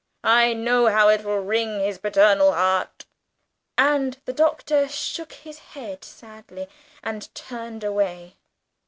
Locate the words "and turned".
7.03-7.83